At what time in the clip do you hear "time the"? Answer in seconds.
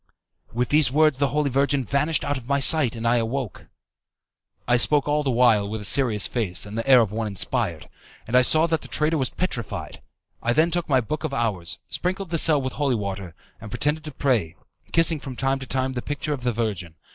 15.67-16.01